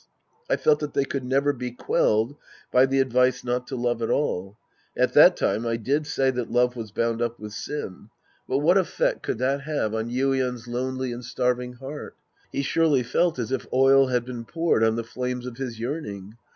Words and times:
I 0.49 0.55
felt 0.55 0.79
that 0.79 0.95
they 0.95 1.05
could 1.05 1.23
never 1.23 1.53
be 1.53 1.69
quelled 1.69 2.35
by 2.71 2.87
the 2.87 3.05
ad^^ce 3.05 3.43
not 3.45 3.67
to 3.67 3.75
love 3.75 4.01
at 4.01 4.09
all. 4.09 4.57
At 4.97 5.13
that 5.13 5.37
time 5.37 5.63
I 5.63 5.77
did 5.77 6.07
say 6.07 6.31
that 6.31 6.49
love 6.49 6.75
was 6.75 6.89
bound 6.89 7.21
up 7.21 7.37
wi'h 7.37 7.51
sin. 7.51 8.09
But 8.47 8.57
what 8.57 8.79
effect 8.79 9.21
could 9.21 9.37
that 9.37 9.59
Sc. 9.61 9.67
n 9.67 9.75
The 9.75 9.89
Priest 9.91 10.01
and 10.01 10.09
His 10.09 10.17
Disciples 10.17 10.33
197 10.33 10.39
have 10.41 10.41
on 10.41 10.57
Yuien's 10.57 10.67
lonely 10.97 11.11
and 11.13 11.23
starving 11.23 11.73
heart? 11.73 12.15
He 12.51 12.61
surely 12.63 13.03
felt 13.03 13.37
as 13.37 13.51
if 13.51 13.67
oil 13.71 14.07
had 14.07 14.25
been 14.25 14.43
poured 14.45 14.83
on 14.83 14.95
the 14.95 15.03
flames 15.03 15.45
of 15.45 15.57
his 15.57 15.79
yearning.. 15.79 16.35